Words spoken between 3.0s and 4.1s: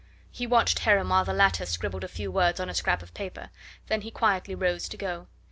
of paper, then he